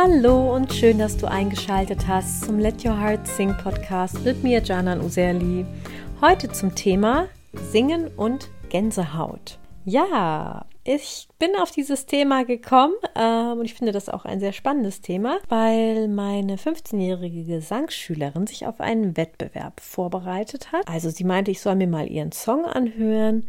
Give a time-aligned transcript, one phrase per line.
[0.00, 4.62] Hallo und schön, dass du eingeschaltet hast zum Let Your Heart Sing Podcast mit mir,
[4.62, 5.66] Janan Userli.
[6.20, 9.58] Heute zum Thema Singen und Gänsehaut.
[9.84, 14.52] Ja, ich bin auf dieses Thema gekommen ähm, und ich finde das auch ein sehr
[14.52, 20.86] spannendes Thema, weil meine 15-jährige Gesangsschülerin sich auf einen Wettbewerb vorbereitet hat.
[20.86, 23.48] Also sie meinte, ich soll mir mal ihren Song anhören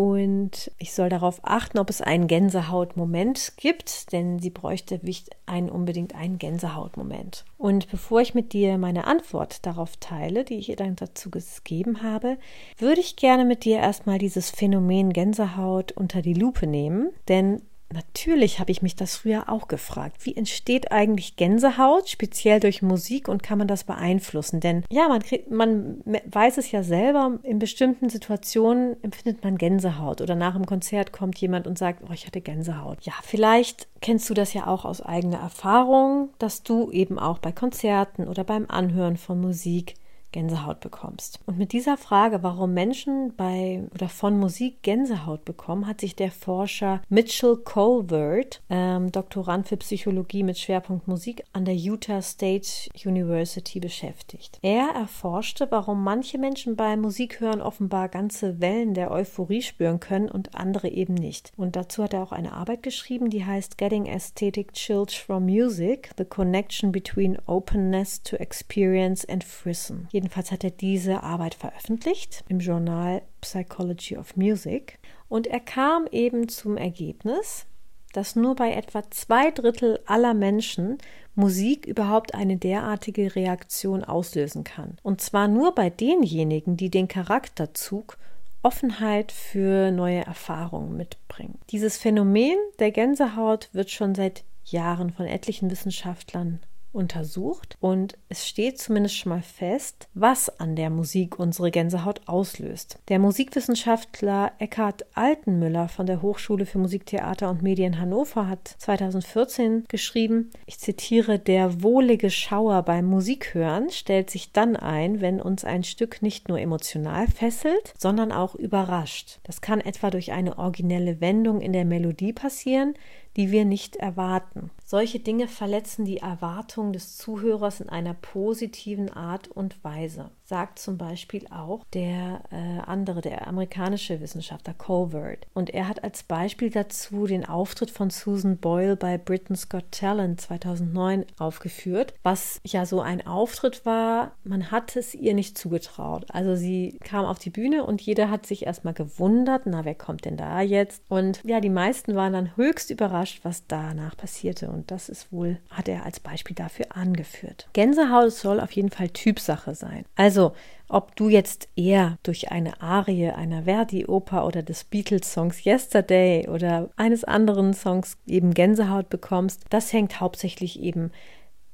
[0.00, 4.98] und ich soll darauf achten, ob es einen Gänsehautmoment gibt, denn sie bräuchte
[5.44, 7.44] einen, unbedingt einen Gänsehautmoment.
[7.58, 12.02] Und bevor ich mit dir meine Antwort darauf teile, die ich ihr dann dazu gegeben
[12.02, 12.38] habe,
[12.78, 17.60] würde ich gerne mit dir erstmal dieses Phänomen Gänsehaut unter die Lupe nehmen, denn
[17.92, 20.24] Natürlich habe ich mich das früher auch gefragt.
[20.24, 24.60] Wie entsteht eigentlich Gänsehaut, speziell durch Musik und kann man das beeinflussen?
[24.60, 30.20] Denn ja, man, kriegt, man weiß es ja selber, in bestimmten Situationen empfindet man Gänsehaut
[30.20, 32.98] oder nach dem Konzert kommt jemand und sagt, oh, ich hatte Gänsehaut.
[33.02, 37.50] Ja, vielleicht kennst du das ja auch aus eigener Erfahrung, dass du eben auch bei
[37.50, 39.94] Konzerten oder beim Anhören von Musik
[40.32, 41.40] Gänsehaut bekommst.
[41.46, 46.30] Und mit dieser Frage, warum Menschen bei oder von Musik Gänsehaut bekommen, hat sich der
[46.30, 52.68] Forscher Mitchell Colvert, ähm, Doktorand für Psychologie mit Schwerpunkt Musik an der Utah State
[53.04, 54.58] University beschäftigt.
[54.62, 60.54] Er erforschte, warum manche Menschen beim Musikhören offenbar ganze Wellen der Euphorie spüren können und
[60.54, 61.52] andere eben nicht.
[61.56, 66.10] Und dazu hat er auch eine Arbeit geschrieben, die heißt Getting Aesthetic Chills from Music:
[66.16, 70.08] The Connection Between Openness to Experience and Frisson.
[70.20, 74.98] Jedenfalls hat er diese Arbeit veröffentlicht im Journal Psychology of Music
[75.30, 77.64] und er kam eben zum Ergebnis,
[78.12, 80.98] dass nur bei etwa zwei Drittel aller Menschen
[81.34, 84.98] Musik überhaupt eine derartige Reaktion auslösen kann.
[85.02, 88.18] Und zwar nur bei denjenigen, die den Charakterzug
[88.62, 91.58] Offenheit für neue Erfahrungen mitbringen.
[91.70, 96.60] Dieses Phänomen der Gänsehaut wird schon seit Jahren von etlichen Wissenschaftlern
[96.92, 102.98] untersucht und es steht zumindest schon mal fest, was an der Musik unsere Gänsehaut auslöst.
[103.08, 109.84] Der Musikwissenschaftler Eckhard Altenmüller von der Hochschule für Musik, Theater und Medien Hannover hat 2014
[109.88, 115.84] geschrieben, ich zitiere, der wohlige Schauer beim Musikhören stellt sich dann ein, wenn uns ein
[115.84, 119.38] Stück nicht nur emotional fesselt, sondern auch überrascht.
[119.44, 122.94] Das kann etwa durch eine originelle Wendung in der Melodie passieren,
[123.36, 124.70] die wir nicht erwarten.
[124.84, 130.98] Solche Dinge verletzen die Erwartungen des Zuhörers in einer positiven Art und Weise, sagt zum
[130.98, 135.46] Beispiel auch der äh, andere, der amerikanische Wissenschaftler Colvert.
[135.54, 140.40] Und er hat als Beispiel dazu den Auftritt von Susan Boyle bei Britain's Got Talent
[140.40, 146.26] 2009 aufgeführt, was ja so ein Auftritt war, man hat es ihr nicht zugetraut.
[146.30, 150.24] Also sie kam auf die Bühne und jeder hat sich erstmal gewundert, na, wer kommt
[150.24, 151.04] denn da jetzt?
[151.08, 154.68] Und ja, die meisten waren dann höchst überrascht, was danach passierte.
[154.68, 157.68] Und und das ist wohl, hat er als Beispiel dafür angeführt.
[157.74, 160.06] Gänsehaut soll auf jeden Fall Typsache sein.
[160.16, 160.39] Also,
[160.88, 167.24] ob du jetzt eher durch eine Arie einer Verdi-Oper oder des Beatles-Songs Yesterday oder eines
[167.24, 171.12] anderen Songs eben Gänsehaut bekommst, das hängt hauptsächlich eben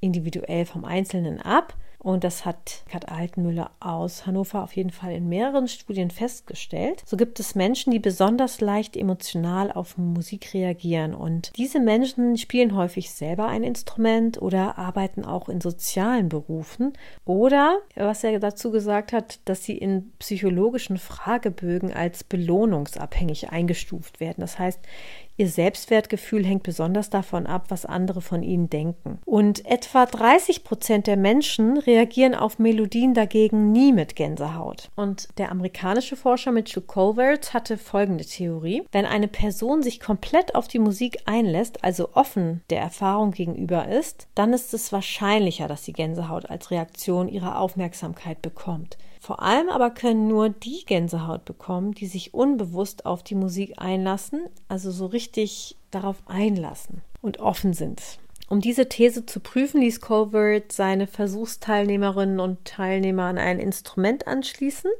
[0.00, 1.74] individuell vom Einzelnen ab.
[2.02, 7.02] Und das hat Kat Altenmüller aus Hannover auf jeden Fall in mehreren Studien festgestellt.
[7.06, 11.14] So gibt es Menschen, die besonders leicht emotional auf Musik reagieren.
[11.14, 16.92] Und diese Menschen spielen häufig selber ein Instrument oder arbeiten auch in sozialen Berufen.
[17.24, 24.40] Oder, was er dazu gesagt hat, dass sie in psychologischen Fragebögen als belohnungsabhängig eingestuft werden.
[24.40, 24.80] Das heißt,
[25.36, 29.18] Ihr Selbstwertgefühl hängt besonders davon ab, was andere von ihnen denken.
[29.24, 34.90] Und etwa 30 Prozent der Menschen reagieren auf Melodien dagegen nie mit Gänsehaut.
[34.94, 38.82] Und der amerikanische Forscher Mitchell Colvert hatte folgende Theorie.
[38.92, 44.28] Wenn eine Person sich komplett auf die Musik einlässt, also offen der Erfahrung gegenüber ist,
[44.34, 48.98] dann ist es wahrscheinlicher, dass sie Gänsehaut als Reaktion ihrer Aufmerksamkeit bekommt.
[49.22, 54.48] Vor allem aber können nur die Gänsehaut bekommen, die sich unbewusst auf die Musik einlassen,
[54.66, 55.21] also so richtig
[55.90, 58.00] darauf einlassen und offen sind.
[58.52, 64.90] Um diese These zu prüfen, ließ Colbert seine Versuchsteilnehmerinnen und Teilnehmer an ein Instrument anschließen,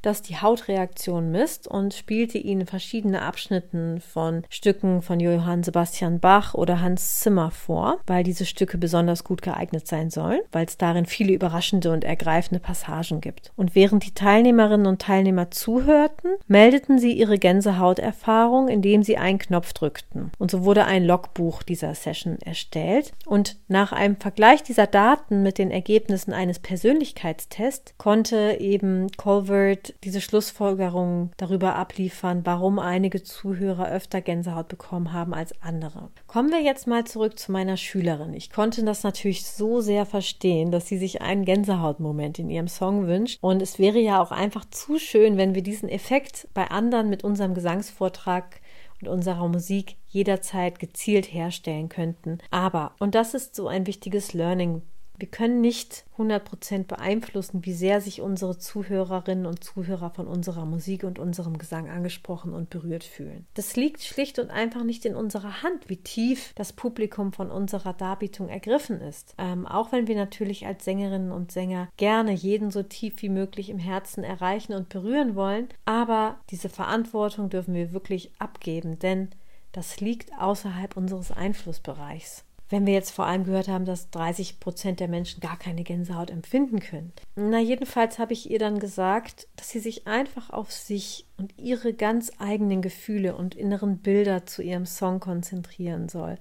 [0.00, 6.54] das die Hautreaktion misst und spielte ihnen verschiedene Abschnitten von Stücken von Johann Sebastian Bach
[6.54, 11.04] oder Hans Zimmer vor, weil diese Stücke besonders gut geeignet sein sollen, weil es darin
[11.04, 13.50] viele überraschende und ergreifende Passagen gibt.
[13.56, 19.72] Und während die Teilnehmerinnen und Teilnehmer zuhörten, meldeten sie ihre Gänsehauterfahrung, indem sie einen Knopf
[19.72, 20.30] drückten.
[20.38, 25.42] Und so wurde ein Logbuch dieser Session erstellt gestellt und nach einem Vergleich dieser Daten
[25.42, 33.90] mit den Ergebnissen eines Persönlichkeitstests konnte eben Colvert diese Schlussfolgerung darüber abliefern, warum einige Zuhörer
[33.90, 36.10] öfter Gänsehaut bekommen haben als andere.
[36.26, 38.34] Kommen wir jetzt mal zurück zu meiner Schülerin.
[38.34, 43.06] Ich konnte das natürlich so sehr verstehen, dass sie sich einen Gänsehautmoment in ihrem Song
[43.06, 47.08] wünscht und es wäre ja auch einfach zu schön, wenn wir diesen Effekt bei anderen
[47.08, 48.60] mit unserem Gesangsvortrag
[49.00, 52.38] und unserer Musik jederzeit gezielt herstellen könnten.
[52.50, 54.82] Aber, und das ist so ein wichtiges Learning
[55.20, 61.04] wir können nicht 100% beeinflussen, wie sehr sich unsere Zuhörerinnen und Zuhörer von unserer Musik
[61.04, 63.46] und unserem Gesang angesprochen und berührt fühlen.
[63.54, 67.92] Das liegt schlicht und einfach nicht in unserer Hand, wie tief das Publikum von unserer
[67.92, 69.34] Darbietung ergriffen ist.
[69.38, 73.70] Ähm, auch wenn wir natürlich als Sängerinnen und Sänger gerne jeden so tief wie möglich
[73.70, 79.30] im Herzen erreichen und berühren wollen, aber diese Verantwortung dürfen wir wirklich abgeben, denn
[79.72, 85.00] das liegt außerhalb unseres Einflussbereichs wenn wir jetzt vor allem gehört haben, dass 30 Prozent
[85.00, 87.12] der Menschen gar keine Gänsehaut empfinden können.
[87.36, 91.92] Na, jedenfalls habe ich ihr dann gesagt, dass sie sich einfach auf sich und ihre
[91.92, 96.38] ganz eigenen Gefühle und inneren Bilder zu ihrem Song konzentrieren soll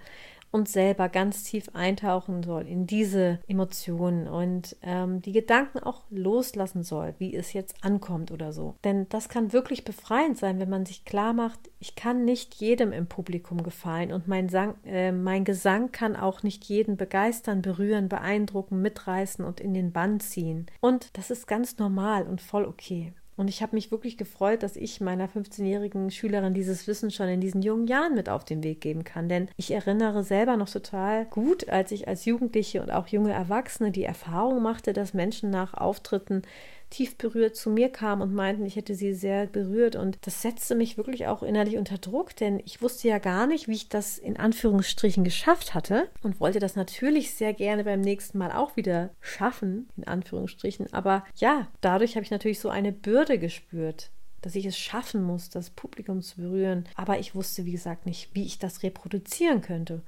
[0.51, 6.83] und selber ganz tief eintauchen soll in diese Emotionen und ähm, die Gedanken auch loslassen
[6.83, 8.75] soll, wie es jetzt ankommt oder so.
[8.83, 12.91] Denn das kann wirklich befreiend sein, wenn man sich klar macht, ich kann nicht jedem
[12.91, 18.09] im Publikum gefallen und mein, Sang, äh, mein Gesang kann auch nicht jeden begeistern, berühren,
[18.09, 20.65] beeindrucken, mitreißen und in den Bann ziehen.
[20.81, 23.13] Und das ist ganz normal und voll okay.
[23.39, 27.39] Und ich habe mich wirklich gefreut, dass ich meiner 15-jährigen Schülerin dieses Wissen schon in
[27.39, 29.29] diesen jungen Jahren mit auf den Weg geben kann.
[29.29, 33.91] Denn ich erinnere selber noch total gut, als ich als Jugendliche und auch junge Erwachsene
[33.91, 36.41] die Erfahrung machte, dass Menschen nach Auftritten
[36.89, 39.95] tief berührt zu mir kamen und meinten, ich hätte sie sehr berührt.
[39.95, 43.67] Und das setzte mich wirklich auch innerlich unter Druck, denn ich wusste ja gar nicht,
[43.67, 48.37] wie ich das in Anführungsstrichen geschafft hatte und wollte das natürlich sehr gerne beim nächsten
[48.37, 50.91] Mal auch wieder schaffen, in Anführungsstrichen.
[50.93, 54.11] Aber ja, dadurch habe ich natürlich so eine Bürde gespürt
[54.41, 56.85] dass ich es schaffen muss, das Publikum zu berühren.
[56.95, 60.01] Aber ich wusste, wie gesagt, nicht, wie ich das reproduzieren könnte.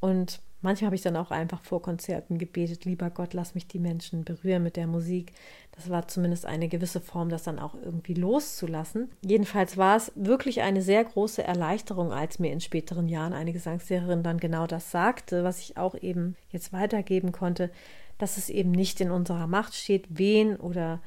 [0.00, 3.78] Und manchmal habe ich dann auch einfach vor Konzerten gebetet, lieber Gott, lass mich die
[3.78, 5.32] Menschen berühren mit der Musik.
[5.72, 9.10] Das war zumindest eine gewisse Form, das dann auch irgendwie loszulassen.
[9.24, 14.22] Jedenfalls war es wirklich eine sehr große Erleichterung, als mir in späteren Jahren eine Gesangslehrerin
[14.22, 17.70] dann genau das sagte, was ich auch eben jetzt weitergeben konnte,
[18.18, 21.00] dass es eben nicht in unserer Macht steht, wen oder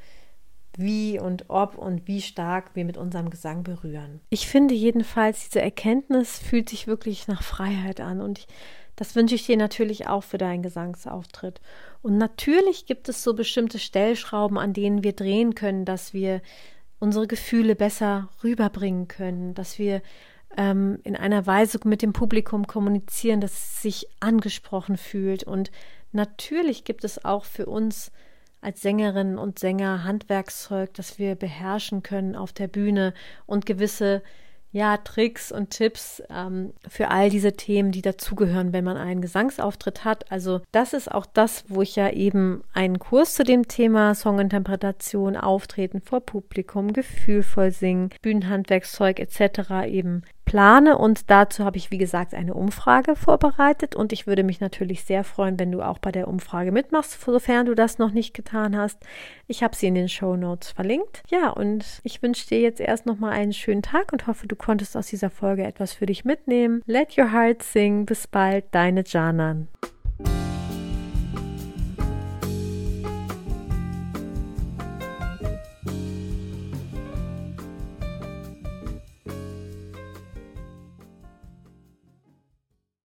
[0.81, 4.19] wie und ob und wie stark wir mit unserem Gesang berühren.
[4.29, 8.47] Ich finde jedenfalls, diese Erkenntnis fühlt sich wirklich nach Freiheit an und ich
[9.01, 11.59] das wünsche ich dir natürlich auch für deinen Gesangsauftritt.
[12.03, 16.41] Und natürlich gibt es so bestimmte Stellschrauben, an denen wir drehen können, dass wir
[16.99, 20.03] unsere Gefühle besser rüberbringen können, dass wir
[20.55, 25.43] ähm, in einer Weise mit dem Publikum kommunizieren, dass es sich angesprochen fühlt.
[25.43, 25.71] Und
[26.11, 28.11] natürlich gibt es auch für uns
[28.61, 33.13] als Sängerinnen und Sänger Handwerkszeug, das wir beherrschen können auf der Bühne
[33.45, 34.21] und gewisse
[34.73, 40.05] ja, Tricks und Tipps ähm, für all diese Themen, die dazugehören, wenn man einen Gesangsauftritt
[40.05, 40.31] hat.
[40.31, 45.35] Also das ist auch das, wo ich ja eben einen Kurs zu dem Thema Songinterpretation,
[45.35, 49.87] Auftreten vor Publikum, gefühlvoll singen, Bühnenhandwerkszeug etc.
[49.87, 54.59] eben plane und dazu habe ich, wie gesagt, eine Umfrage vorbereitet und ich würde mich
[54.59, 58.33] natürlich sehr freuen, wenn du auch bei der Umfrage mitmachst, sofern du das noch nicht
[58.33, 58.97] getan hast.
[59.47, 61.23] Ich habe sie in den Show Notes verlinkt.
[61.29, 64.97] Ja, und ich wünsche dir jetzt erst nochmal einen schönen Tag und hoffe, du konntest
[64.97, 66.81] aus dieser Folge etwas für dich mitnehmen.
[66.85, 68.05] Let your heart sing.
[68.05, 69.69] Bis bald, deine Janan.